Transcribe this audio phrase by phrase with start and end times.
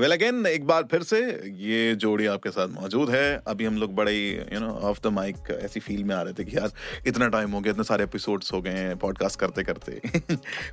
[0.00, 1.18] well again एक बार फिर से
[1.58, 4.12] ये जोड़ी आपके साथ मौजूद है। अभी हम लोग बड़े
[4.52, 6.72] you know off the mic ऐसी फील में आ रहे थे कि यार
[7.06, 10.00] इतना टाइम हो गया इतने सारे एपिसोड्स हो गए हैं पॉडकास्ट करते करते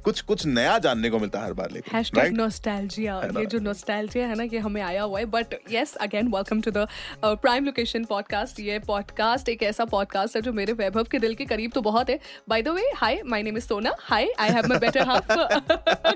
[0.04, 2.34] कुछ कुछ नया जानने को मिलता है हर बार लेकिन right?
[2.34, 3.30] नॉस्टैल्जिया है?
[3.30, 6.72] ये जो नॉस्टैल्जिया है ना ये हमें आया हुआ है। But yes again welcome to
[6.72, 6.88] the
[7.26, 11.46] prime location podcast ये पॉडकास्ट एक ऐसा पॉडकास्ट है जो मेरे वैभव के दिल के
[11.46, 14.68] करीब तो बहुत है। By the way hi my name is Sona hi I have
[14.68, 15.32] my better half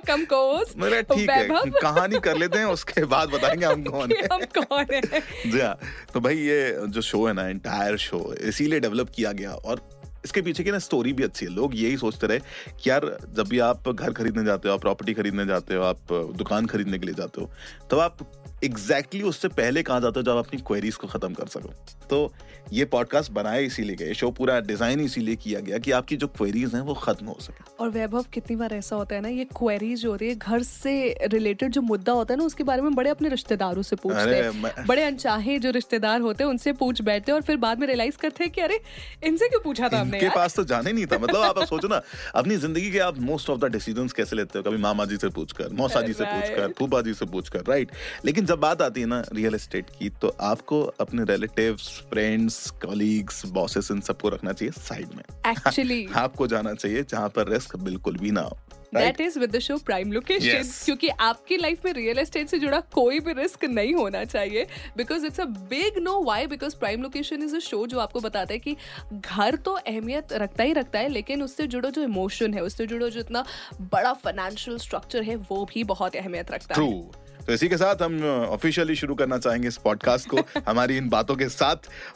[0.07, 1.47] कम कोस मेरा ठीक है।
[1.81, 5.01] कहानी कर लेते हैं उसके बाद बताएँगे हम कौन है। हम कौन है।
[5.51, 5.79] जी हाँ
[6.13, 9.96] तो भाई ये जो शो है ना एंटायर शो इसीलिए डेवलप किया गया और
[10.27, 12.39] इसके पीछे की ना स्टोरी भी अच्छी है। लोग यही सोचते रहे
[12.73, 16.13] कि यार जब भी आप घर खरीदने जाते हो आप प्रॉपर्टी खरीदने जाते हो आप
[16.37, 17.49] दुकान खरीदने के लिए जाते हो
[17.91, 18.27] तब आप
[18.63, 21.73] एग्जैक्टली exactly उससे पहले कहाँ जाते हो जब अपनी क्वेरीज को खत्म कर सको।
[22.09, 22.33] तो
[22.73, 26.73] ये पॉडकास्ट बनाया इसीलिए गया शो पूरा डिज़ाइन इसीलिए किया गया कि आपकी जो क्वेरीज
[26.75, 30.01] हैं वो खत्म हो सके। और वैभव कितनी बार ऐसा होता है ना ये क्वेरीज
[30.01, 30.93] जो होती है घर से
[31.25, 34.85] रिलेटेड जो मुद्दा होता है ना उसके बारे में बड़े अपने रिश्तेदारों से पूछते हैं।
[34.87, 38.17] बड़े अनचाहे जो रिश्तेदार होते हैं उनसे पूछ बैठते हैं और फिर बाद में रियलाइज़
[38.17, 38.79] करते हैं कि अरे
[39.23, 40.16] इनसे क्यों पूछा था हमने?
[40.25, 42.01] यार। पास तो जाने नहीं था। मतलब आप सोचो ना
[42.35, 44.63] अपनी ज़िंदगी के आप मोस्ट ऑफ़ द डिसीज़न कैसे लेते हो?
[44.63, 47.91] कभी मामा जी से पूछकर मौसा जी से पूछकर फूफा जी से पूछकर राइट
[48.25, 51.75] लेकिन जब बात आती है ना रियल एस्टेट की तो आपको अपने रिलेटिव
[52.11, 57.49] फ्रेंड्स कॉलीग्स बॉसेस इन सबको रखना चाहिए साइड में। एक्चुअली आपको जाना चाहिए जहाँ पर
[57.49, 58.57] रिस्क बिल्कुल भी ना हो।
[58.95, 62.79] That is with the show prime location क्योंकि आपकी लाइफ में रियल एस्टेट से जुड़ा
[62.79, 67.43] कोई भी रिस्क नहीं होना चाहिए। Because it's a big no why because prime location
[67.43, 68.75] is a show जो आपको बताता है कि
[69.11, 73.09] घर तो अहमियत रखता ही रखता है लेकिन उससे जुड़ो जो इमोशन है उससे जुड़ो
[73.09, 73.45] जो इतना
[73.81, 77.95] बड़ा फाइनेंशियल स्ट्रक्चर है वो भी बहुत अहमियत रखता ट्रू है तो इसी के साथ
[78.01, 81.75] हम ऑफिशियली शुरू करना चाहेंगे इस पॉडकास्ट को हमारी इन बातों के साथ।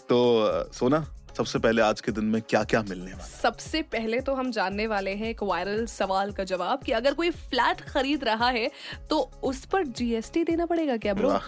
[0.10, 0.18] तो
[0.74, 1.06] सोना
[1.38, 3.26] सबसे पहले आज के दिन में क्या क्या मिलने वाला?
[3.26, 7.30] सबसे पहले तो हम जानने वाले हैं एक वायरल सवाल का जवाब कि अगर कोई
[7.32, 8.70] फ्लैट खरीद रहा है
[9.10, 11.40] तो उस पर जीएसटी देना पड़ेगा क्या ब्रो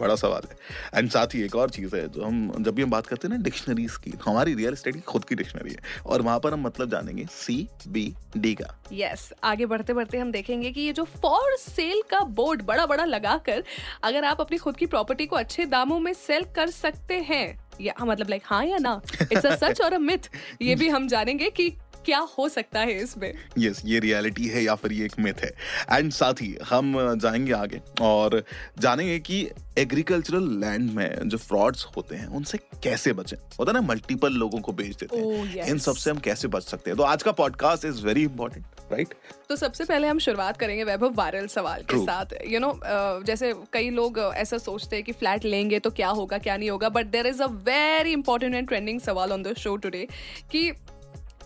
[0.00, 2.90] बड़ा सवाल है। एंड साथ ही एक और चीज़ है जो हम जब भी हम
[2.90, 6.00] बात करते हैं ना डिक्शनरीज की तो हमारी रियल एस्टेट की खुद की डिक्शनरी है।
[6.06, 7.56] और वहाँ पर हम मतलब जानेंगे सी
[7.88, 12.02] बी डी का। यस yes, आगे बढ़ते बढ़ते हम देखेंगे कि ये जो फॉर सेल
[12.10, 13.64] का बोर्ड बड़ा बड़ा लगाकर
[14.04, 17.94] अगर आप अपनी खुद की प्रॉपर्टी को अच्छे दामों में सेल कर सकते हैं या
[17.98, 19.00] हाँ, मतलब लाइक हाँ या ना?
[19.22, 20.30] इट्स अ सच और अ मिथ
[20.62, 21.70] ये भी हम जानेंगे कि
[22.04, 25.42] क्या हो सकता है इसमें। यस yes, ये रियलिटी है या फिर ये एक मिथ
[25.44, 25.50] है।
[25.92, 28.42] एंड साथ ही हम जाएँगे आगे और
[28.78, 33.36] जानेंगे कि एग्रीकल्चरल लैंड में जो फ्रॉड्स होते हैं उनसे कैसे बचें?
[33.36, 35.68] होता है ना मल्टीपल लोगों को बेच देते Oh, हैं yes.
[35.68, 36.96] इन सबसे हम कैसे बच सकते हैं?
[36.96, 39.14] तो आज का podcast is very important right
[39.48, 42.72] तो सबसे पहले हम शुरुआत करेंगे वैभव वायरल सवाल के साथ। यू नो
[43.24, 46.70] जैसे कई लोग uh, ऐसा सोचते हैं कि फ्लैट लेंगे तो क्या होगा क्या नहीं
[46.70, 50.06] होगा but there is a very important and trending सवाल ऑन द शो टुडे
[50.52, 50.70] कि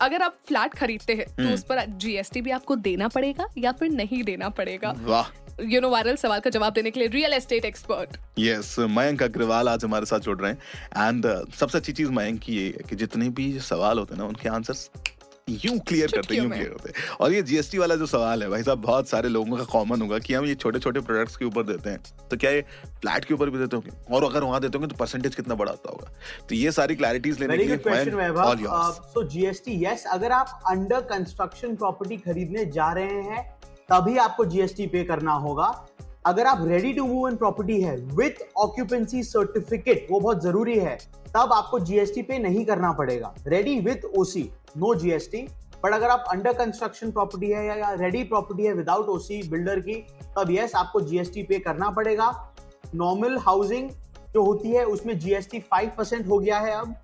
[0.01, 3.91] अगर आप फ्लैट खरीदते हैं। तो उस पर जीएसटी भी आपको देना पड़ेगा या फिर
[3.93, 4.95] नहीं देना पड़ेगा?
[5.01, 5.33] वाह।
[5.63, 9.69] यू नो वायरल सवाल का जवाब देने के लिए real estate expert yes Mayank Agarwal
[9.69, 12.89] आज हमारे साथ जुड़ रहे हैं। एंड uh, सबसे अच्छी चीज़ मयंक की ये है
[12.89, 14.91] कि जितने भी सवाल होते हैं ना उनके आंसर्स
[15.49, 18.49] यूँ क्लियर करते हैं यूँ क्लियर होते। हैं और ये जीएसटी वाला जो सवाल है
[18.51, 21.45] भाई साहब बहुत सारे लोगों का कॉमन होगा कि हम ये छोटे छोटे प्रोडक्ट्स के
[21.45, 22.61] ऊपर देते हैं। तो क्या ये
[23.01, 23.91] फ्लैट के ऊपर भी देते होंगे?
[24.15, 26.13] और अगर वहाँ देते होंगे तो परसेंटेज कितना बड़ा आता होगा?
[26.49, 27.77] तो ये सारी क्लैरिटीज लेने के लिए.
[27.77, 33.43] सो जीएसटी यस अगर आप अंडर कंस्ट्रक्शन प्रॉपर्टी खरीदने जा रहे हैं
[33.89, 35.67] तभी आपको जीएसटी पे करना होगा।
[36.25, 40.97] अगर आप ready to move in property है विथ ऑक्यूपेंसी सर्टिफिकेट वो बहुत ज़रूरी है,
[41.29, 45.47] तब आपको जीएसटी पे नहीं करना पड़ेगा। Ready with OC no GST
[45.85, 49.95] but अगर आप अंडर कंस्ट्रक्शन प्रॉपर्टी है या रेडी प्रॉपर्टी है विदाउट ओसी बिल्डर की,
[50.37, 52.31] तब यस आपको जीएसटी पे करना पड़ेगा।
[52.95, 53.91] नॉर्मल हाउसिंग
[54.35, 56.95] जो होती है, उसमें जीएसटी फाइव परसेंट हो गया है अब,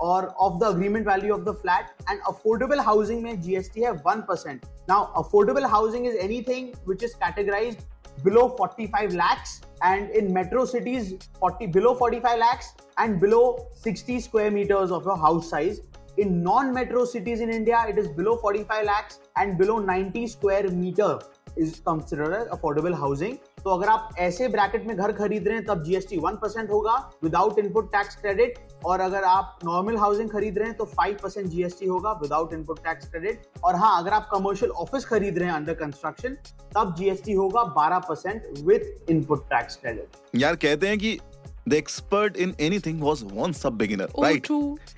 [0.00, 4.20] और of the agreement value of the flat and affordable housing में जीएसटी है one
[4.28, 7.80] percent now affordable housing is anything which is categorised
[8.22, 14.50] below 45 lakhs and in metro cities 40 below 45 lakhs and below 60 square
[14.50, 15.80] meters of your house size.
[16.16, 21.18] In non-metro cities in india it is below 45 lakhs and below 90 square meter
[21.62, 25.82] is consider affordable housing तो अगर आप ऐसे bracket में घर खरीद रहे हैं, तब
[25.84, 26.94] जीएसटी वन परसेंट होगा
[27.24, 31.46] विदाउट इनपुट टैक्स क्रेडिट और अगर आप नॉर्मल हाउसिंग खरीद रहे हैं तो फाइव परसेंट
[31.46, 35.54] जीएसटी होगा विदाउट इनपुट टैक्स क्रेडिट और हाँ अगर आप कमर्शियल ऑफ़िस खरीद रहे हैं
[35.54, 36.36] अंडर कंस्ट्रक्शन
[36.74, 41.18] तब जीएसटी होगा बारह percent with input tax credit यार, कहते हैं कि
[41.68, 44.46] the expert in anything was once a beginner right.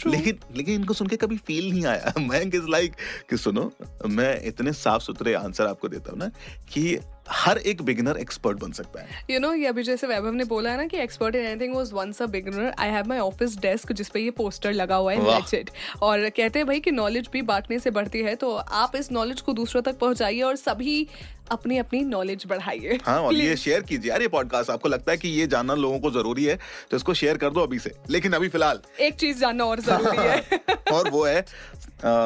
[0.06, 2.94] लेकिन लेकिन इनको सुन के कभी फील नहीं आया मैं इज़ लाइक
[3.30, 3.72] कि सुनो
[4.06, 6.28] मैं इतने साफ़ सुथरे आंसर आपको देता हूँ ना
[6.72, 6.98] कि
[7.30, 10.70] हर एक बिगिनर एक्सपर्ट बन सकता है। यू नो ये अभी जैसे वैभव ने बोला
[10.70, 13.92] है ना कि expert in anything was once a beginner I have my office desk
[13.92, 15.70] जिस पे ये पोस्टर लगा हुआ है। मैच
[16.02, 19.40] और कहते हैं भाई कि नॉलेज भी बांटने से बढ़ती है तो आप इस नॉलेज
[19.40, 21.06] को दूसरों तक पहुंचाइए और सभी
[21.50, 25.18] अपनी अपनी नॉलेज बढ़ाइए। हाँ और ये शेयर कीजिए। यार ये पॉडकास्ट आपको लगता है
[25.18, 26.58] कि ये जानना लोगों को ज़रूरी है
[26.90, 30.16] तो इसको शेयर कर दो अभी से। लेकिन अभी फ़िलहाल। एक चीज़ जानना और ज़रूरी
[30.18, 30.60] है।
[30.92, 31.44] और वो है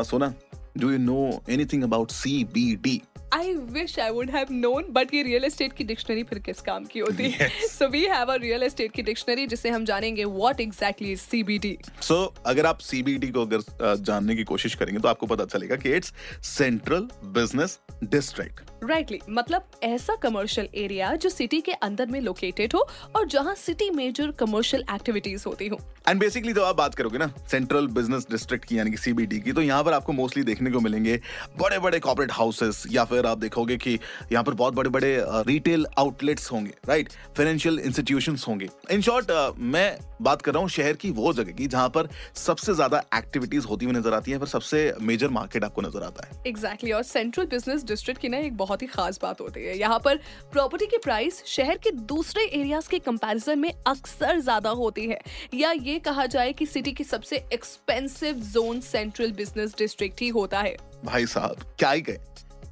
[0.05, 0.33] Sona
[0.79, 3.01] do you know anything about C B D
[3.35, 6.85] I wish I would have known but ये रियल एस्टेट की डिक्शनरी फिर किस काम
[6.85, 7.31] की होती?
[7.31, 11.21] है so we have a real estate की डिक्शनरी जिसे हम जानेंगे what exactly is
[11.21, 15.77] CBD so अगर आप सीबीडी को अगर जानने की कोशिश करेंगे तो आपको पता चलेगा
[15.77, 16.13] कि it's
[16.49, 22.75] central business district rightly right मतलब ऐसा कमर्शियल एरिया जो सिटी के अंदर में लोकेटेड
[22.75, 22.87] हो
[23.17, 25.79] और जहाँ सिटी मेजर कमर्शियल एक्टिविटीज़ होती हो।
[26.09, 29.53] एंड बेसिकली जब आप बात करोगे ना सेंट्रल बिज़नेस डिस्ट्रिक्ट की यानी कि सीबीडी की
[29.53, 31.21] तो यहाँ पर आपको मोस्टली देखने को मिलेंगे
[31.61, 33.99] बड़े बड़े कॉर्पोरेट हाउसेस या फिर आप देखोगे कि
[34.33, 35.17] यहाँ पर बहुत बड़े बड़े
[35.49, 40.93] रिटेल आउटलेट्स होंगे राइट फाइनेंशियल इंस्टीट्यूशन होंगे। इन शॉर्ट मैं बात कर रहा हूँ शहर
[40.95, 44.49] की वो जगह की जहाँ पर सबसे ज़्यादा एक्टिविटीज़ होती हुई नज़र आती है फिर
[44.49, 48.39] सबसे मेजर मार्केट आपको नज़र आता है। एग्जैक्टली exactly, और सेंट्रल बिज़नेस डिस्ट्रिक्ट की ना
[48.39, 50.17] एक बहुत ही खास बात होती है। यहाँ पर
[50.53, 55.19] प्रॉपर्टी की प्राइस शहर के दूसरे एरियाज़ के कंपैरिजन में अक्सर ज़्यादा होती है।
[55.55, 60.61] या ये कहा जाए कि सिटी की सबसे expensive zone central business district ही होता
[60.61, 62.21] है। भाई साहब क्या ही गए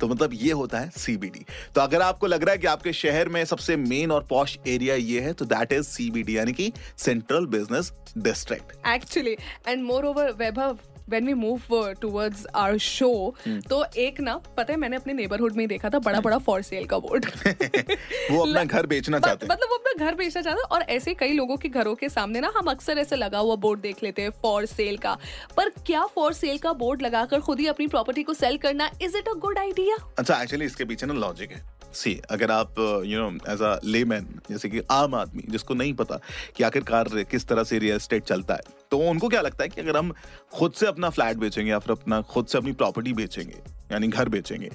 [0.01, 1.45] तो मतलब ये होता है सीबीडी
[1.75, 4.95] तो अगर आपको लग रहा है कि आपके शहर में सबसे मेन और पॉश एरिया
[4.97, 9.37] ये है तो दैट इज़ सीबीडी यानी कि central business district actually
[9.69, 10.79] and moreover Vaibhav
[11.09, 13.35] when we move uh, towards our show
[13.69, 16.63] तो एक ना पता है मैंने अपने नेबरहुड में ही देखा था बड़ा बड़ा फॉर
[16.63, 20.83] सेल का बोर्ड वो अपना घर बेचना चाहते मतलब वो अपना घर बेचना चाहता और
[20.83, 24.03] ऐसे कई लोगों के घरों के सामने ना हम अक्सर ऐसे लगा हुआ बोर्ड देख
[24.03, 25.17] लेते हैं फॉर सेल का।
[25.57, 29.17] पर क्या फॉर सेल का बोर्ड लगाकर खुद ही अपनी प्रॉपर्टी को सेल करना is
[29.17, 31.63] it a good idea अच्छा एक्चुअली इसके पीछे ना लॉजिक है।
[31.95, 36.21] सी अगर आप you know as a layman जैसे कि आम आदमी जिसको नहीं पता
[36.57, 39.81] कि आखिरकार किस तरह से रियल एस्टेट चलता है तो उनको क्या लगता है कि
[39.81, 40.13] अगर हम
[40.53, 43.63] खुद से अपना फ्लैट बेचेंगे या फिर अपना खुद से अपनी प्रॉपर्टी बेचेंगे
[43.93, 44.71] यानी घर बेचेंगे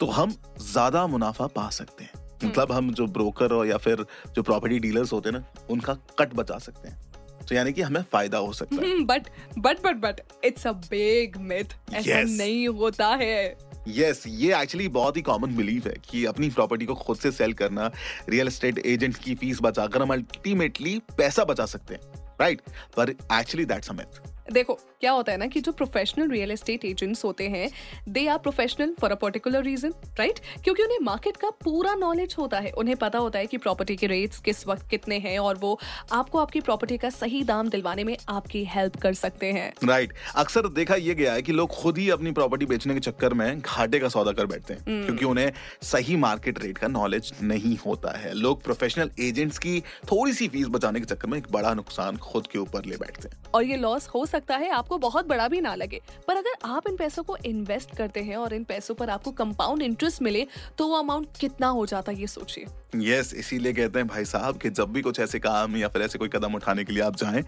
[0.00, 4.04] तो हम ज़्यादा मुनाफा पा सकते हैं। मतलब हम जो ब्रोकर और या फिर
[4.34, 6.98] जो प्रॉपर्टी डीलर्स होते हैं ना उनका कट बचा सकते हैं।
[7.48, 9.28] तो यानी कि हमें फ़ायदा हो सकता है। But
[9.58, 13.36] but but but it's a big myth ऐसा नहीं होता है।
[13.88, 17.32] यस yes, ये एक्चुअली बहुत ही कॉमन बिलीफ है कि अपनी प्रॉपर्टी को खुद से
[17.32, 17.90] सेल करना
[18.28, 22.60] रियल एस्टेट एजेंट की फ़ीस बचाकर हम अल्टीमेटली पैसा बचा सकते हैं राइट
[22.96, 26.84] पर एक्चुअली दैट्स अ मिथ देखो क्या होता है ना कि जो प्रोफेशनल रियल एस्टेट
[26.84, 27.70] एजेंट्स होते हैं
[28.08, 32.58] they are professional for a particular reason right क्योंकि उन्हें मार्केट का पूरा नॉलेज होता
[32.58, 35.78] है। उन्हें पता होता है कि प्रॉपर्टी के रेट्स किस वक्त कितने हैं और वो
[36.12, 40.36] आपको आपकी प्रॉपर्टी का सही दाम दिलवाने में आपकी हेल्प कर सकते हैं। Right right.
[40.36, 43.60] अक्सर देखा यह गया है कि लोग खुद ही अपनी प्रॉपर्टी बेचने के चक्कर में
[43.60, 45.04] घाटे का सौदा कर बैठते हैं hmm.
[45.06, 45.52] क्योंकि उन्हें
[45.82, 49.80] सही मार्केट रेट का नॉलेज नहीं होता है। लोग प्रोफेशनल एजेंट्स की
[50.12, 53.28] थोड़ी सी फ़ीस बचाने के चक्कर में एक बड़ा नुकसान खुद के ऊपर ले बैठते
[53.28, 56.56] हैं। और ये लॉस हो सकता है, आपको बहुत बड़ा भी ना लगे। पर अगर
[56.66, 60.46] आप इन पैसों को इन्वेस्ट करते हैं और इन पैसों पर आपको कंपाउंड इंटरेस्ट मिले
[60.78, 62.66] तो वो अमाउंट कितना हो जाता है, ये सोचिए।
[63.10, 66.18] यस इसीलिए कहते हैं भाई साहब कि जब भी कुछ ऐसे काम या फिर ऐसे
[66.18, 67.42] कोई कदम उठाने के लिए आप जाएँ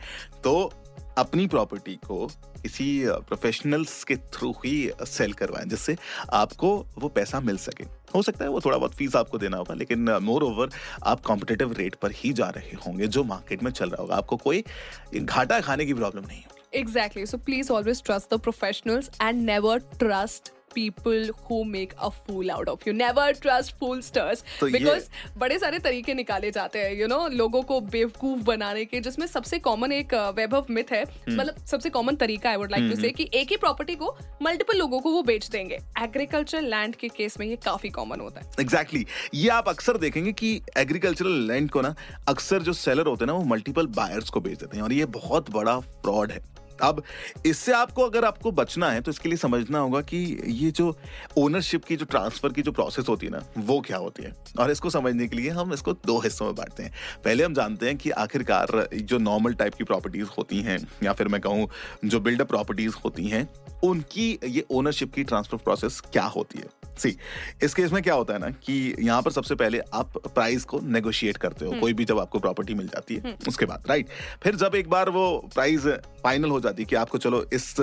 [0.45, 0.73] तो
[1.19, 2.27] अपनी प्रॉपर्टी को
[2.63, 5.97] किसी प्रोफेशनल्स के थ्रू ही सेल करवाएँ, जिससे
[6.33, 7.85] आपको वो पैसा मिल सके।
[8.15, 10.71] हो सकता है वो थोड़ा बहुत फ़ीस आपको देना होगा, लेकिन मोर ओवर
[11.05, 14.37] आप कॉम्पिटेटिव रेट पर ही जा रहे होंगे, जो मार्केट में चल रहा होगा। आपको
[14.39, 14.65] कोई
[15.15, 16.43] घाटा खाने की प्रॉब्लम नहीं
[16.75, 17.25] Exactly.
[17.27, 22.69] So please always trust the professionals and never trust people who make a fool out
[22.71, 22.93] of you.
[22.93, 24.41] Never trust foolsters.
[24.61, 25.05] तो because
[25.39, 29.59] बड़े सारे तरीके निकाले जाते हैं यू नो लोगों को बेवकूफ़ बनाने के जिसमें सबसे
[29.59, 33.11] कॉमन एक अ, वैभव मिथ है। मतलब सबसे कॉमन तरीका आई वुड लाइक टू से
[33.11, 37.39] कि एक ही प्रॉपर्टी को मल्टीपल लोगों को वो बेच देंगे। एग्रीकल्चर लैंड के केस
[37.41, 39.35] में ये काफ़ी कॉमन होता है। Exactly exactly.
[39.35, 41.95] ये आप अक्सर देखेंगे कि एग्रीकल्चरल लैंड को ना
[42.29, 45.05] अक्सर जो सेलर होते हैं ना वो मल्टीपल बायर्स को बेच देते हैं और ये
[45.21, 47.03] बहुत बड़ा फ्रॉड है। अब
[47.47, 50.97] इससे आपको, अगर आपको बचना है तो इसके लिए समझना होगा कि ये जो
[51.39, 54.33] ओनरशिप की, जो ट्रांसफ़र की जो प्रोसेस होती है ना, वो क्या होती है?
[54.59, 56.93] और इसको समझने के लिए हम इसको दो हिस्सों में बांटते हैं।
[57.25, 61.29] पहले हम जानते हैं कि आखिरकार जो नॉर्मल टाइप की प्रॉपर्टीज़ होती हैं, या फिर
[61.29, 61.69] मैं कहूँ,
[62.05, 63.49] जो बिल्डअप प्रॉपर्टीज़ होती हैं,
[63.85, 66.84] उनकी ये ओनरशिप की ट्रांसफ़र प्रोसेस क्या होती है?
[66.99, 67.17] सी
[67.63, 70.81] इस केस में क्या होता है ना कि यहाँ पर सबसे पहले आप प्राइस को
[70.81, 74.07] नेगोशिएट करते हो। कोई भी जब आपको प्रॉपर्टी मिल जाती है उसके बाद राइट
[74.43, 75.87] फिर जब एक बार वो प्राइस
[76.25, 77.77] फाइनल हो जाती है कि आपको चलो इस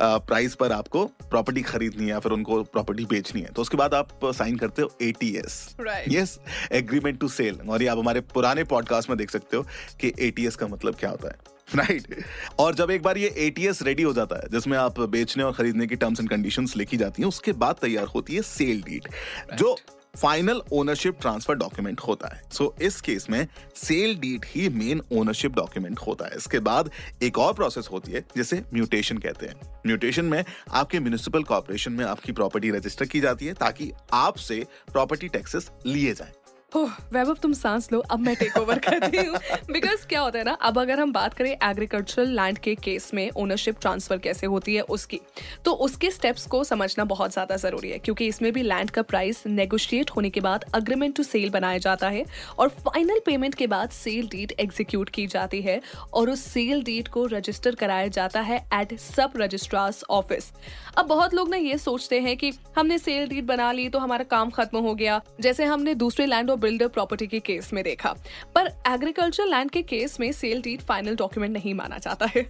[0.00, 3.94] प्राइस पर आपको प्रॉपर्टी खरीदनी है या फिर उनको प्रॉपर्टी बेचनी है तो उसके बाद
[3.94, 6.14] आप साइन करते हो ATS Right.
[6.14, 6.40] Yes
[6.72, 9.62] agreement to sell और ये आप हमारे पुराने पॉडकास्ट में देख सकते हो
[10.00, 12.24] कि एटीएस का मतलब क्या होता है। राइट
[12.58, 15.86] और जब एक बार ये एटीएस रेडी हो जाता है जिसमें आप बेचने और खरीदने
[15.86, 19.08] की टर्म्स एंड कंडीशंस लिखी जाती हैं उसके बाद तैयार होती है सेल डीड
[19.54, 19.76] जो
[20.16, 23.46] फाइनल ओनरशिप ट्रांसफ़र डॉक्यूमेंट होता है। सो so, इस केस में
[23.76, 26.90] सेल डीड ही मेन ओनरशिप डॉक्यूमेंट होता है। इसके बाद
[27.22, 32.04] एक और प्रोसेस होती है जिसे म्यूटेशन कहते हैं। म्यूटेशन में आपके म्यूनिसिपल कॉर्पोरेशन में
[32.04, 36.32] आपकी प्रॉपर्टी रजिस्टर की जाती है ताकि आपसे प्रॉपर्टी टैक्सेस लिए जाएँ।
[36.72, 39.38] वैभव, तुम सांस लो, अब मैं टेक ओवर करती हूँ।
[39.70, 43.30] बिकॉज़ क्या होता है ना, अब अगर हम बात करें एग्रीकल्चरल लैंड के केस में
[43.32, 45.20] ओनरशिप ट्रांसफ़र कैसे होती है उसकी
[45.64, 49.42] तो उसके स्टेप्स को समझना बहुत ज़्यादा ज़रूरी है, क्योंकि इसमें भी लैंड का प्राइस
[49.46, 52.24] नेगोशिएट होने के बाद अग्रीमेंट टू सेल बनाया जाता है
[52.58, 55.80] और फाइनल पेमेंट के बाद सेल डीड एग्जीक्यूट की जाती है
[56.12, 60.52] और उस सेल डीड को रजिस्टर कराया जाता है एट सब रजिस्ट्रार्स ऑफ़िस
[60.98, 64.24] अब बहुत लोग ना ये सोचते हैं कि हमने सेल डीड बना ली तो हमारा
[64.26, 68.14] काम खत्म हो गया। जैसे हमने दूसरे लैंड बिल्डर प्रॉपर्टी के केस में देखा।
[68.54, 72.46] पर एग्रीकल्चर लैंड के केस में सेल डीड फाइनल डॉक्यूमेंट नहीं माना जाता है।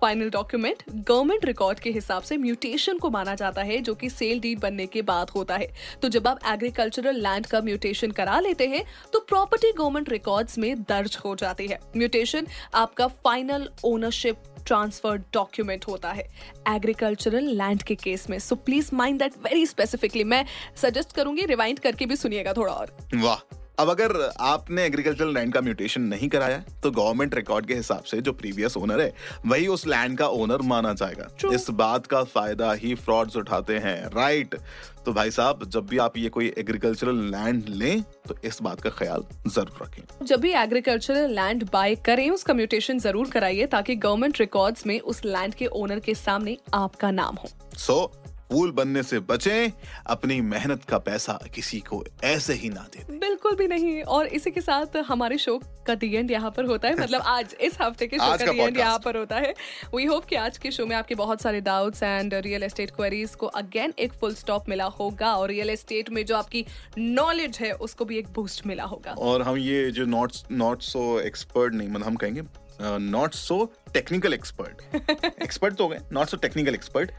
[0.00, 4.40] फाइनल डॉक्यूमेंट गवर्नमेंट रिकॉर्ड के हिसाब से म्यूटेशन को माना जाता है, जो कि सेल
[4.40, 5.68] डीड बनने के बाद होता है।
[6.02, 10.82] तो जब आप एग्रीकल्चरल लैंड का म्यूटेशन करा लेते हैं तो प्रॉपर्टी गवर्नमेंट रिकॉर्ड्स में
[10.82, 16.26] दर्ज हो जाती है। म्यूटेशन आपका फाइनल ओनरशिप ट्रांसफ़र डॉक्यूमेंट होता है
[16.68, 20.44] एग्रीकल्चरल लैंड के केस में। So please mind that very specifically मैं
[20.82, 25.60] सजेस्ट करूँगी रिवाइंड करके भी सुनिएगा थोड़ा और। वाह अब अगर आपने एग्रीकल्चरल लैंड का
[25.60, 29.12] म्यूटेशन नहीं कराया तो गवर्नमेंट रिकॉर्ड के हिसाब से जो प्रीवियस ओनर है
[29.46, 33.98] वही उस लैंड का ओनर माना जाएगा। इस बात का फ़ायदा ही फ्रॉड्स उठाते हैं
[34.14, 34.56] राइट
[35.04, 38.90] तो भाई साहब जब भी आप ये कोई एग्रीकल्चरल लैंड लें तो इस बात का
[38.90, 44.40] ख्याल ज़रूर रखें। जब भी एग्रीकल्चरल लैंड बाय करें उसका म्यूटेशन ज़रूर कराइए ताकि गवर्नमेंट
[44.40, 48.21] रिकॉर्ड्स में उस लैंड के ओनर के सामने आपका नाम हो। सो so,
[48.52, 49.72] फूल बनने से बचें
[50.06, 54.50] अपनी मेहनत का पैसा किसी को ऐसे ही ना दे। बिल्कुल भी नहीं और इसी
[54.50, 58.06] के साथ हमारे शो का दी एंड यहाँ पर होता है। मतलब आज इस हफ़्ते
[58.06, 59.54] के शो का का दी एंड यहाँ पर होता है।
[59.94, 63.34] वी होप कि आज के शो में आपके बहुत सारे doubts and real estate queries
[63.34, 66.64] को अगेन एक फुल स्टॉप मिला होगा और रियल एस्टेट में जो आपकी
[66.98, 71.20] नॉलेज है उसको भी एक बूस्ट मिला होगा। और हम ये जो नॉट नॉट सो
[71.20, 72.42] एक्सपर्ट नहीं मतलब हम कहेंगे
[72.82, 77.10] not so technical expert expert तो हो गए नॉट सो टेक्निकल एक्सपर्ट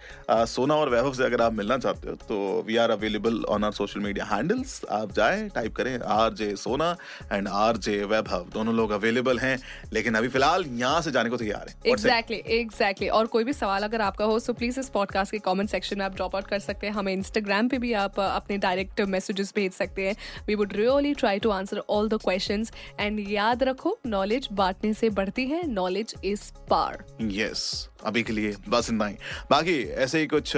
[0.50, 2.38] सोना और वैभव से अगर आप मिलना चाहते हो तो
[2.68, 6.96] we are available on our social media handles आप जाए टाइप करें आर जे सोना
[7.32, 9.58] एंड आर जे वैभव दोनों लोग अवेलेबल हैं
[9.94, 13.84] लेकिन अभी फ़िलहाल यहाँ से जाने को तैयार है। एग्जैक्टली एग्जैक्टली और कोई भी सवाल
[13.84, 16.60] अगर आपका हो सो प्लीज़ इस पॉडकास्ट के कॉमेंट सेक्शन में आप ड्रॉप आउट कर
[16.60, 20.16] सकते हैं। हमें इंस्टाग्राम पे भी आप अपने डायरेक्ट मैसेजेस भेज सकते हैं।
[20.48, 25.10] We would really try to answer all the questions and याद रखो नॉलेज बांटने से
[25.12, 29.16] बढ़ती है। Knowledge is par. यस अभी के लिए बस इतना ही।
[29.52, 30.56] बाकी ऐसे ही कुछ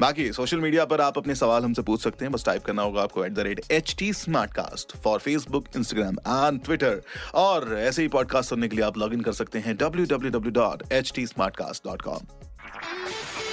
[0.00, 3.02] बाकी सोशल मीडिया पर आप अपने सवाल हमसे पूछ सकते हैं बस टाइप करना होगा
[3.02, 4.12] आपको at the rate H T
[4.52, 7.02] Smartcast for Facebook Instagram and Twitter
[7.34, 10.30] और ऐसे ही पॉडकास्ट सुनने के लिए आप लॉग इन कर सकते हैं W W
[10.30, 12.26] W dot H T Smartcast dot com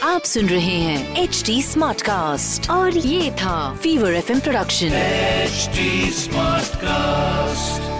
[0.03, 4.88] आप सुन रहे हैं एच टी स्मार्ट कास्ट और ये था Fever F M production
[4.88, 5.69] H
[6.15, 7.99] smart Smartcast.